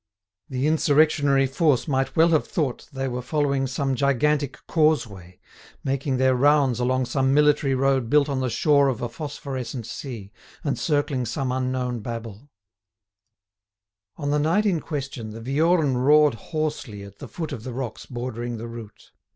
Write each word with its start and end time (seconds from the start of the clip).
The 0.49 0.65
insurrectionary 0.65 1.45
force 1.45 1.87
might 1.87 2.15
well 2.15 2.29
have 2.29 2.47
thought 2.47 2.89
they 2.91 3.07
were 3.07 3.21
following 3.21 3.67
some 3.67 3.93
gigantic 3.93 4.57
causeway, 4.65 5.39
making 5.83 6.17
their 6.17 6.33
rounds 6.33 6.79
along 6.79 7.05
some 7.05 7.35
military 7.35 7.75
road 7.75 8.09
built 8.09 8.27
on 8.27 8.39
the 8.39 8.49
shore 8.49 8.87
of 8.87 9.03
a 9.03 9.09
phosphorescent 9.09 9.85
sea, 9.85 10.31
and 10.63 10.79
circling 10.79 11.27
some 11.27 11.51
unknown 11.51 11.99
Babel. 11.99 12.49
On 14.17 14.31
the 14.31 14.39
night 14.39 14.65
in 14.65 14.79
question, 14.79 15.29
the 15.29 15.39
Viorne 15.39 15.93
roared 15.95 16.33
hoarsely 16.33 17.03
at 17.03 17.19
the 17.19 17.27
foot 17.27 17.51
of 17.51 17.61
the 17.63 17.71
rocks 17.71 18.07
bordering 18.07 18.57
the 18.57 18.65
route. 18.67 19.11